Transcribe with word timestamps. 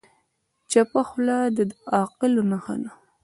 چپه 0.71 1.01
خوله، 1.07 1.37
د 1.55 1.59
عاقلو 1.93 2.41
نښه 2.51 2.75
ده. 2.81 2.91